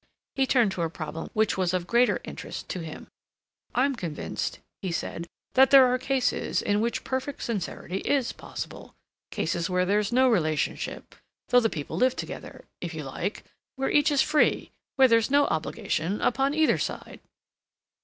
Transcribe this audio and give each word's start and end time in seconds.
He 0.33 0.47
turned 0.47 0.71
to 0.71 0.81
a 0.81 0.89
problem 0.89 1.29
which 1.33 1.59
was 1.59 1.75
of 1.75 1.85
greater 1.85 2.21
interest 2.23 2.67
to 2.69 2.79
him. 2.79 3.05
"I'm 3.75 3.93
convinced," 3.95 4.57
he 4.81 4.91
said, 4.91 5.27
"that 5.53 5.69
there 5.69 5.85
are 5.85 5.99
cases 5.99 6.59
in 6.59 6.81
which 6.81 7.03
perfect 7.03 7.43
sincerity 7.43 7.97
is 7.99 8.31
possible—cases 8.31 9.69
where 9.69 9.85
there's 9.85 10.11
no 10.11 10.27
relationship, 10.27 11.13
though 11.49 11.59
the 11.59 11.69
people 11.69 11.97
live 11.97 12.15
together, 12.15 12.65
if 12.81 12.95
you 12.95 13.03
like, 13.03 13.43
where 13.75 13.91
each 13.91 14.09
is 14.09 14.23
free, 14.23 14.71
where 14.95 15.07
there's 15.07 15.29
no 15.29 15.45
obligation 15.49 16.19
upon 16.19 16.55
either 16.55 16.79
side." 16.79 17.19